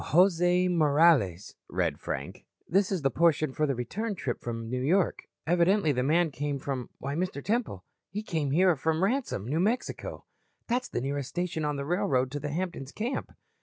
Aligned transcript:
"Jose 0.03 0.67
Morales," 0.67 1.53
read 1.69 1.99
Frank. 1.99 2.47
"This 2.67 2.91
is 2.91 3.03
the 3.03 3.11
portion 3.11 3.53
for 3.53 3.67
the 3.67 3.75
return 3.75 4.15
trip 4.15 4.39
from 4.41 4.67
New 4.67 4.81
York. 4.81 5.29
Evidently 5.45 5.91
the 5.91 6.01
man 6.01 6.31
came 6.31 6.57
from 6.57 6.89
why, 6.97 7.13
Mr. 7.13 7.45
Temple, 7.45 7.85
he 8.09 8.23
came 8.23 8.49
here 8.49 8.75
from 8.75 9.03
Ransome, 9.03 9.45
New 9.45 9.59
Mexico. 9.59 10.25
That's 10.67 10.89
the 10.89 11.01
nearest 11.01 11.29
station 11.29 11.63
on 11.63 11.75
the 11.75 11.85
railroad 11.85 12.31
to 12.31 12.39
the 12.39 12.49
Hampton's 12.49 12.91
camp." 12.91 13.31